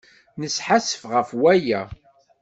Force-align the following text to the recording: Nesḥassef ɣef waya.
Nesḥassef 0.39 1.01
ɣef 1.13 1.29
waya. 1.41 1.81